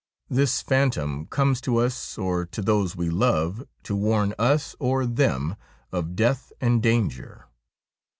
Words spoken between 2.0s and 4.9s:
or to those we love to warn us